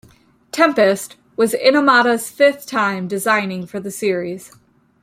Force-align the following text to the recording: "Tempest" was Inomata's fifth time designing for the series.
"Tempest" 0.51 1.15
was 1.37 1.53
Inomata's 1.53 2.27
fifth 2.31 2.65
time 2.65 3.07
designing 3.07 3.67
for 3.67 3.79
the 3.79 3.91
series. 3.91 4.51